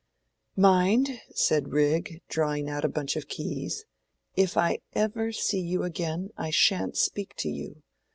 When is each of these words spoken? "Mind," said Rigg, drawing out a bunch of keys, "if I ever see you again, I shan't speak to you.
"Mind," 0.55 1.19
said 1.35 1.71
Rigg, 1.73 2.23
drawing 2.27 2.67
out 2.67 2.83
a 2.83 2.89
bunch 2.89 3.15
of 3.15 3.27
keys, 3.27 3.85
"if 4.35 4.57
I 4.57 4.79
ever 4.93 5.31
see 5.31 5.59
you 5.61 5.83
again, 5.83 6.31
I 6.35 6.49
shan't 6.49 6.97
speak 6.97 7.35
to 7.37 7.49
you. 7.51 7.83